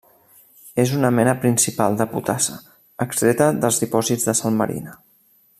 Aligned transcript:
És 0.83 0.93
una 0.99 1.11
mena 1.17 1.35
principal 1.43 1.99
de 2.01 2.09
potassa, 2.15 2.57
extreta 3.09 3.53
dels 3.63 3.81
dipòsits 3.85 4.31
de 4.31 4.39
sal 4.41 4.61
marina. 4.63 5.01